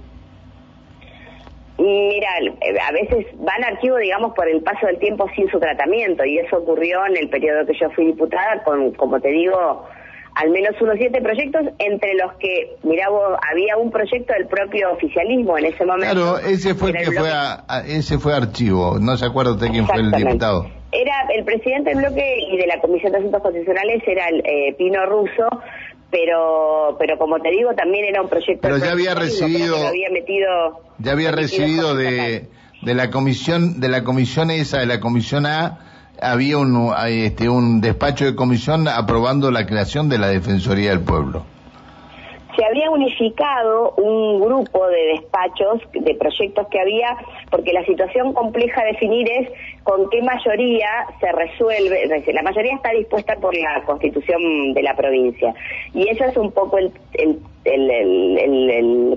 Mira, 1.81 2.29
eh, 2.61 2.77
a 2.79 2.93
veces 2.93 3.27
van 3.39 3.65
a 3.65 3.69
archivo, 3.69 3.97
digamos, 3.97 4.35
por 4.35 4.47
el 4.47 4.61
paso 4.63 4.87
del 4.87 4.99
tiempo 4.99 5.27
sin 5.35 5.49
su 5.49 5.59
tratamiento, 5.59 6.25
y 6.27 6.39
eso 6.39 6.59
ocurrió 6.59 7.07
en 7.07 7.17
el 7.17 7.31
periodo 7.31 7.65
que 7.65 7.73
yo 7.81 7.89
fui 7.91 8.05
diputada, 8.05 8.63
con, 8.65 8.93
como 8.93 9.19
te 9.19 9.29
digo, 9.29 9.89
al 10.35 10.51
menos 10.51 10.79
unos 10.83 10.97
siete 10.99 11.23
proyectos, 11.23 11.63
entre 11.79 12.15
los 12.17 12.35
que, 12.35 12.77
mira 12.83 13.09
vos, 13.09 13.35
había 13.51 13.79
un 13.79 13.91
proyecto 13.91 14.35
del 14.35 14.47
propio 14.47 14.93
oficialismo 14.93 15.57
en 15.57 15.67
ese 15.67 15.87
momento. 15.87 16.15
Claro, 16.15 16.39
ese 16.39 16.75
fue 16.75 16.91
el 16.91 16.97
que 16.99 17.13
fue 17.13 17.31
a, 17.31 17.65
ese 17.87 18.19
fue 18.19 18.35
archivo, 18.35 18.99
no 19.01 19.17
se 19.17 19.25
acuerda 19.25 19.53
usted 19.53 19.69
quién 19.69 19.87
fue 19.87 20.01
el 20.01 20.11
diputado. 20.11 20.67
Era 20.93 21.15
el 21.35 21.45
presidente 21.45 21.91
del 21.91 22.01
bloque 22.01 22.37
y 22.51 22.59
de 22.59 22.67
la 22.67 22.79
Comisión 22.81 23.13
de 23.13 23.19
Asuntos 23.19 23.41
Constitucionales 23.41 24.03
era 24.07 24.29
el 24.29 24.43
eh, 24.45 24.75
Pino 24.77 25.07
Russo, 25.07 25.49
pero 26.11 26.97
pero 26.99 27.19
como 27.19 27.41
te 27.41 27.51
digo 27.51 27.75
también 27.75 28.05
era 28.07 28.23
un 28.23 28.29
proyecto. 28.29 28.61
Pero 28.63 28.79
ya 28.79 28.93
había 28.93 29.15
recibido. 29.15 29.77
había 29.87 30.11
metido. 30.11 30.49
Ya 30.99 31.13
había 31.13 31.33
recibido 31.33 31.95
de 31.95 32.49
de 32.83 32.95
la 32.95 33.11
comisión 33.11 33.81
de 33.81 33.89
la 33.89 34.05
comisión 34.05 34.51
esa 34.51 34.79
de 34.79 34.87
la 34.87 35.01
comisión 35.01 35.47
A 35.47 35.79
había 36.21 36.59
un 36.59 36.93
este 37.07 37.49
un 37.49 37.81
despacho 37.81 38.25
de 38.25 38.35
comisión 38.35 38.89
aprobando 38.89 39.51
la 39.51 39.67
creación 39.67 40.09
de 40.09 40.19
la 40.19 40.29
defensoría 40.29 40.91
del 40.91 41.01
pueblo 41.01 41.45
se 42.57 42.65
había 42.65 42.91
unificado 42.91 43.93
un 43.97 44.41
grupo 44.41 44.87
de 44.89 45.07
despachos, 45.15 45.81
de 45.93 46.15
proyectos 46.15 46.67
que 46.69 46.81
había, 46.81 47.17
porque 47.51 47.73
la 47.73 47.85
situación 47.85 48.33
compleja 48.33 48.81
a 48.81 48.85
definir 48.85 49.29
es 49.31 49.49
con 49.83 50.09
qué 50.11 50.23
mayoría 50.23 50.89
se 51.21 51.33
resuelve, 51.33 52.23
la 52.33 52.43
mayoría 52.43 52.75
está 52.75 52.91
dispuesta 52.91 53.37
por 53.37 53.57
la 53.57 53.83
constitución 53.85 54.75
de 54.75 54.83
la 54.83 54.95
provincia. 54.95 55.55
Y 55.95 56.09
esa 56.09 56.27
es 56.27 56.37
un 56.37 56.53
poco 56.53 56.79
el, 56.79 56.93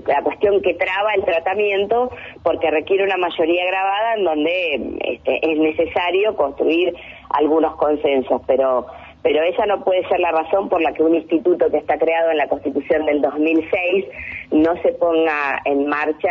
la 0.06 0.22
cuestión 0.22 0.60
que 0.62 0.74
traba 0.74 1.14
el 1.14 1.24
tratamiento, 1.24 2.10
porque 2.42 2.70
requiere 2.70 3.04
una 3.04 3.16
mayoría 3.16 3.64
grabada 3.66 4.14
en 4.16 4.24
donde 4.24 4.96
este, 5.00 5.52
es 5.52 5.58
necesario 5.58 6.34
construir 6.36 6.94
algunos 7.30 7.76
consensos, 7.76 8.42
pero 8.46 8.86
pero 9.24 9.42
esa 9.42 9.64
no 9.64 9.82
puede 9.82 10.06
ser 10.06 10.20
la 10.20 10.32
razón 10.32 10.68
por 10.68 10.82
la 10.82 10.92
que 10.92 11.02
un 11.02 11.14
instituto 11.14 11.70
que 11.70 11.78
está 11.78 11.96
creado 11.96 12.30
en 12.30 12.36
la 12.36 12.46
Constitución 12.46 13.06
del 13.06 13.22
2006 13.22 14.04
no 14.52 14.74
se 14.82 14.92
ponga 14.92 15.62
en 15.64 15.86
marcha 15.86 16.28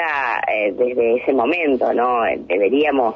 eh, 0.48 0.72
desde 0.74 1.16
ese 1.16 1.34
momento, 1.34 1.92
¿no? 1.92 2.22
Deberíamos 2.48 3.16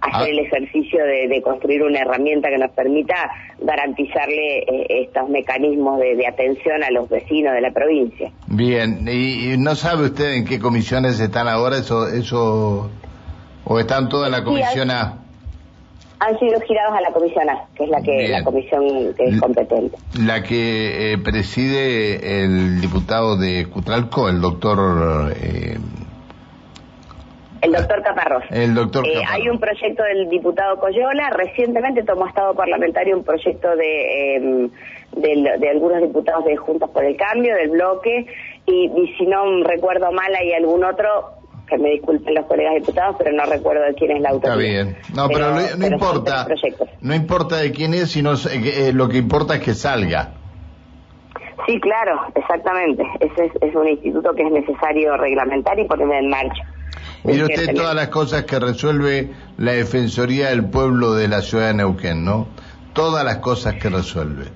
hacer 0.00 0.26
ah. 0.26 0.28
el 0.28 0.38
ejercicio 0.40 1.04
de, 1.04 1.40
construir 1.40 1.84
una 1.84 2.00
herramienta 2.00 2.48
que 2.48 2.58
nos 2.58 2.72
permita 2.72 3.14
garantizarle 3.60 4.58
eh, 4.58 4.86
estos 5.06 5.28
mecanismos 5.28 6.00
de, 6.00 6.26
atención 6.26 6.82
a 6.82 6.90
los 6.90 7.08
vecinos 7.08 7.54
de 7.54 7.60
la 7.60 7.70
provincia. 7.70 8.32
Bien, 8.48 9.06
¿Y, 9.06 9.56
no 9.56 9.76
sabe 9.76 10.06
usted 10.06 10.32
en 10.32 10.44
qué 10.44 10.58
comisiones 10.58 11.20
están 11.20 11.46
ahora 11.46 11.76
eso, 11.76 12.08
eso 12.08 12.90
o 13.64 13.78
están 13.78 14.08
todas 14.08 14.26
en 14.26 14.32
la 14.32 14.42
comisión 14.42 14.90
A? 14.90 15.21
Han 16.22 16.38
sido 16.38 16.60
girados 16.60 16.96
a 16.96 17.00
la 17.00 17.12
comisión 17.12 17.50
A, 17.50 17.66
que 17.74 17.84
es 17.84 17.90
la 17.90 18.00
que 18.00 18.28
la 18.28 18.44
comisión 18.44 19.14
que 19.14 19.24
es 19.24 19.40
competente. 19.40 19.96
La 20.24 20.42
que 20.42 21.12
eh, 21.12 21.18
preside 21.18 22.44
el 22.44 22.80
diputado 22.80 23.36
de 23.36 23.66
Cutralco, 23.66 24.28
el 24.28 24.40
doctor... 24.40 25.32
Eh, 25.36 25.76
el 27.60 27.72
doctor 27.72 28.02
Caparrós. 28.02 28.44
El 28.50 28.74
doctor 28.74 29.06
eh, 29.06 29.22
hay 29.28 29.48
un 29.48 29.58
proyecto 29.58 30.02
del 30.02 30.28
diputado 30.28 30.78
Coyola, 30.78 31.30
recientemente 31.30 32.02
tomó 32.02 32.26
Estado 32.26 32.54
Parlamentario 32.54 33.16
un 33.16 33.24
proyecto 33.24 33.76
de, 33.76 34.36
em, 34.36 34.70
de, 35.16 35.70
algunos 35.70 36.02
diputados 36.02 36.44
de 36.44 36.56
Juntos 36.56 36.90
por 36.90 37.04
el 37.04 37.16
Cambio, 37.16 37.54
del 37.54 37.70
bloque, 37.70 38.26
y, 38.66 38.90
y 38.96 39.14
si 39.16 39.26
no 39.26 39.62
recuerdo 39.64 40.10
mal 40.12 40.34
hay 40.34 40.52
algún 40.54 40.84
otro 40.84 41.41
que 41.72 41.78
me 41.78 41.90
disculpen 41.90 42.34
los 42.34 42.46
colegas 42.46 42.74
diputados, 42.74 43.16
pero 43.18 43.32
no 43.32 43.44
recuerdo 43.44 43.84
de 43.84 43.94
quién 43.94 44.10
es 44.12 44.20
la 44.20 44.30
autoridad. 44.30 44.60
Está 44.60 44.84
bien. 44.84 44.96
No, 45.14 45.28
pero, 45.28 45.54
no, 45.76 45.86
importa. 45.86 46.46
No 47.00 47.14
importa 47.14 47.56
de 47.56 47.72
quién 47.72 47.94
es, 47.94 48.10
sino 48.10 48.32
eh, 48.34 48.92
lo 48.92 49.08
que 49.08 49.18
importa 49.18 49.54
es 49.54 49.60
que 49.60 49.74
salga. 49.74 50.34
Sí, 51.66 51.80
claro, 51.80 52.20
exactamente. 52.34 53.04
Ese 53.20 53.50
es, 53.60 53.74
un 53.74 53.88
instituto 53.88 54.34
que 54.34 54.42
es 54.42 54.52
necesario 54.52 55.16
reglamentar 55.16 55.78
y 55.78 55.86
poner 55.86 56.22
en 56.22 56.28
marcha. 56.28 56.64
Mire 57.24 57.44
usted 57.44 57.74
todas 57.74 57.94
las 57.94 58.08
cosas 58.08 58.44
que 58.44 58.58
resuelve 58.58 59.30
la 59.56 59.72
Defensoría 59.72 60.48
del 60.48 60.68
Pueblo 60.68 61.14
de 61.14 61.28
la 61.28 61.40
ciudad 61.40 61.68
de 61.68 61.74
Neuquén, 61.74 62.24
¿no? 62.24 62.48
Todas 62.92 63.24
las 63.24 63.38
cosas 63.38 63.74
que 63.74 63.88
resuelve. 63.88 64.46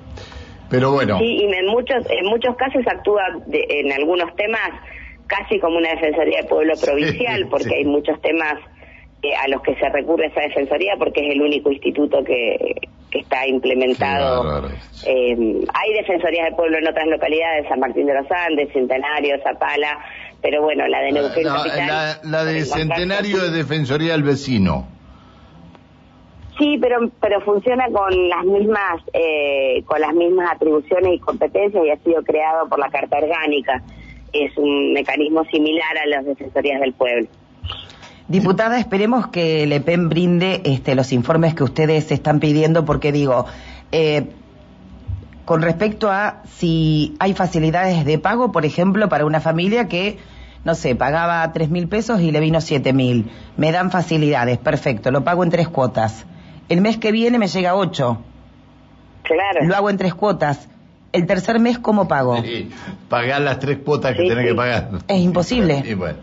Pero 0.69 0.91
bueno. 0.91 1.19
Sí, 1.19 1.25
y 1.25 1.45
en 1.45 1.67
muchos, 1.67 2.05
en 2.11 2.27
muchos 2.27 2.57
casos 2.57 2.83
actúa 2.87 3.23
en 3.51 3.93
algunos 3.93 4.35
temas 4.35 4.71
casi 5.27 5.59
como 5.61 5.79
una 5.79 5.91
defensoría 5.91 6.43
de 6.43 6.49
pueblo 6.49 6.75
provincial, 6.83 7.47
porque 7.51 7.77
hay 7.77 7.85
muchos 7.85 8.21
temas 8.21 8.55
eh, 9.23 9.35
a 9.35 9.49
los 9.49 9.63
que 9.63 9.75
se 9.77 9.89
recurre 9.89 10.27
esa 10.27 10.43
defensoría, 10.43 10.95
porque 10.99 11.27
es 11.27 11.35
el 11.35 11.43
único 11.43 11.71
instituto 11.71 12.23
que, 12.23 12.75
que 13.11 13.21
está 13.21 13.47
implementado. 13.47 14.69
Eh, 15.07 15.65
hay 15.75 15.93
defensorías 15.95 16.51
de 16.51 16.57
pueblo 16.57 16.79
en 16.79 16.89
otras 16.89 17.07
localidades, 17.07 17.67
San 17.69 17.81
Martín 17.81 18.07
de 18.07 18.15
los 18.15 18.31
Andes, 18.31 18.73
Centenario, 18.73 19.37
Zapala, 19.43 19.99
pero 20.43 20.63
bueno, 20.63 20.87
la 20.87 21.01
de 21.01 21.13
Neuquén 21.13 21.45
la, 21.45 22.19
la, 22.23 22.45
de 22.45 22.65
Centenario 22.65 23.45
es 23.45 23.53
defensoría 23.53 24.13
del 24.13 24.23
vecino. 24.23 24.87
Sí, 26.59 26.79
pero 26.81 27.11
pero 27.21 27.41
funciona 27.43 27.87
con 27.91 28.29
las 28.29 28.45
mismas 28.45 29.03
eh, 29.13 29.83
con 29.85 30.01
las 30.01 30.15
mismas 30.15 30.53
atribuciones 30.53 31.15
y 31.15 31.19
competencias 31.19 31.85
y 31.85 31.91
ha 31.91 31.97
sido 31.99 32.23
creado 32.23 32.69
por 32.69 32.79
la 32.79 32.89
Carta 32.89 33.19
Orgánica 33.19 33.83
es 34.33 34.57
un 34.57 34.93
mecanismo 34.93 35.45
similar 35.45 35.99
a 35.99 36.07
las 36.07 36.25
defensorías 36.25 36.81
del 36.81 36.93
pueblo. 36.93 37.29
Diputada, 38.29 38.79
esperemos 38.79 39.29
que 39.29 39.63
el 39.63 39.73
EPEN 39.73 40.09
brinde 40.09 40.61
este, 40.65 40.95
los 40.97 41.13
informes 41.13 41.55
que 41.55 41.63
ustedes 41.63 42.11
están 42.11 42.41
pidiendo, 42.41 42.85
porque 42.85 43.13
digo, 43.13 43.47
eh, 43.93 44.31
con 45.45 45.63
respecto 45.63 46.11
a 46.11 46.43
si 46.45 47.15
hay 47.21 47.35
facilidades 47.35 48.05
de 48.05 48.19
pago, 48.19 48.51
por 48.51 48.65
ejemplo, 48.65 49.09
para 49.09 49.25
una 49.25 49.39
familia 49.39 49.87
que, 49.87 50.19
no 50.65 50.75
sé, 50.75 50.97
pagaba 50.97 51.53
tres 51.53 51.71
mil 51.71 51.87
pesos 51.87 52.21
y 52.21 52.33
le 52.33 52.41
vino 52.41 52.61
siete 52.61 52.93
mil. 52.93 53.31
Me 53.57 53.71
dan 53.71 53.93
facilidades, 53.93 54.59
perfecto, 54.59 55.13
lo 55.13 55.23
pago 55.23 55.45
en 55.45 55.51
tres 55.51 55.69
cuotas. 55.69 56.27
El 56.69 56.81
mes 56.81 56.97
que 56.97 57.13
viene 57.13 57.39
me 57.39 57.47
llega 57.47 57.77
ocho. 57.77 58.19
Claro. 59.23 59.67
Lo 59.67 59.77
hago 59.77 59.89
en 59.89 59.99
tres 59.99 60.15
cuotas. 60.15 60.69
El 61.17 61.27
tercer 61.27 61.59
mes, 61.59 61.79
¿cómo 61.79 62.07
pago? 62.07 62.43
Sí, 62.43 62.69
pagar 63.09 63.41
las 63.41 63.59
tres 63.59 63.79
cuotas 63.85 64.15
que 64.15 64.23
Sí, 64.23 64.29
tenés 64.29 64.45
sí. 64.45 64.49
que 64.51 64.55
pagar. 64.55 64.91
Es 65.09 65.19
imposible. 65.21 65.83
Y 65.89 65.95
bueno, 65.95 66.19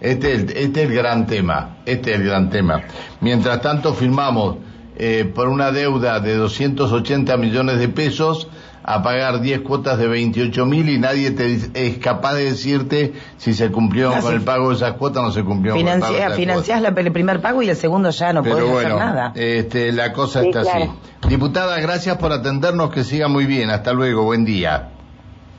este, 0.00 0.32
es 0.32 0.38
el- 0.42 0.50
este 0.56 0.82
es 0.82 0.88
el 0.88 0.94
gran 0.94 1.26
tema, 1.26 1.76
este 1.84 2.12
es 2.14 2.20
el 2.20 2.26
gran 2.26 2.48
tema. 2.48 2.82
Mientras 3.20 3.60
tanto 3.60 3.92
firmamos 3.94 4.56
eh, 5.02 5.30
por 5.34 5.48
una 5.48 5.72
deuda 5.72 6.20
de 6.20 6.34
280 6.34 7.36
millones 7.38 7.78
de 7.78 7.88
pesos 7.88 8.48
a 8.94 9.02
pagar 9.02 9.40
10 9.40 9.60
cuotas 9.60 9.98
de 9.98 10.06
28 10.08 10.66
mil 10.66 10.88
y 10.88 10.98
nadie 10.98 11.30
te 11.30 11.44
dice- 11.46 11.70
es 11.74 11.98
capaz 11.98 12.34
de 12.34 12.44
decirte 12.44 13.12
si 13.36 13.54
se 13.54 13.70
cumplió 13.70 14.14
No, 14.14 14.20
con 14.20 14.34
el 14.34 14.40
pago 14.42 14.70
de 14.70 14.76
esas 14.76 14.92
cuotas 14.94 15.22
o 15.22 15.26
no 15.26 15.32
se 15.32 15.42
cumplió 15.44 15.74
con 15.74 15.80
el 15.86 16.00
pago 16.00 16.12
de 16.12 16.18
Financia, 16.18 16.36
financiás 16.36 16.82
el 16.84 17.12
primer 17.12 17.40
pago 17.40 17.62
y 17.62 17.68
el 17.70 17.76
segundo 17.76 18.10
ya 18.10 18.32
no 18.32 18.42
Pero 18.42 18.56
podés 18.56 18.70
bueno, 18.70 18.96
hacer 18.96 19.06
nada. 19.06 19.32
este, 19.34 19.92
la 19.92 20.12
cosa 20.12 20.40
Sí, 20.42 20.48
está 20.48 20.62
claro. 20.62 20.96
así. 21.22 21.28
Diputada, 21.28 21.78
gracias 21.80 22.16
por 22.18 22.32
atendernos, 22.32 22.90
que 22.90 23.04
siga 23.04 23.28
muy 23.28 23.46
bien. 23.46 23.70
Hasta 23.70 23.92
luego, 23.92 24.24
buen 24.24 24.44
día. 24.44 24.88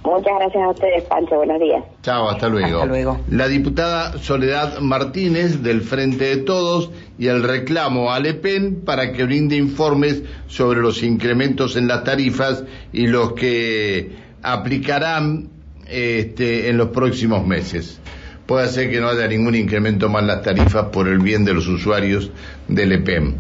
Muchas 0.03 0.33
gracias 0.39 0.63
a 0.63 0.69
ustedes, 0.69 1.03
Pancho. 1.03 1.35
Buenos 1.35 1.59
días. 1.59 1.83
Chao, 2.01 2.29
hasta 2.29 2.49
luego. 2.49 2.77
Hasta 2.77 2.87
luego. 2.87 3.19
La 3.29 3.47
diputada 3.47 4.17
Soledad 4.17 4.79
Martínez 4.79 5.61
del 5.61 5.81
Frente 5.81 6.25
de 6.25 6.37
Todos 6.37 6.89
y 7.19 7.27
el 7.27 7.43
reclamo 7.43 8.11
al 8.11 8.25
EPEN 8.25 8.81
para 8.83 9.11
que 9.11 9.23
brinde 9.25 9.55
informes 9.55 10.23
sobre 10.47 10.81
los 10.81 11.03
incrementos 11.03 11.75
en 11.75 11.87
las 11.87 12.03
tarifas 12.03 12.63
y 12.91 13.07
los 13.07 13.33
que 13.33 14.11
aplicarán 14.41 15.49
este, 15.87 16.69
en 16.69 16.77
los 16.77 16.89
próximos 16.89 17.45
meses. 17.45 17.99
Puede 18.47 18.67
ser 18.69 18.89
que 18.89 18.99
no 18.99 19.07
haya 19.07 19.27
ningún 19.27 19.55
incremento 19.55 20.09
más 20.09 20.23
en 20.23 20.27
las 20.27 20.41
tarifas 20.41 20.85
por 20.85 21.07
el 21.07 21.19
bien 21.19 21.45
de 21.45 21.53
los 21.53 21.67
usuarios 21.67 22.31
del 22.67 22.91
EPEN. 22.91 23.35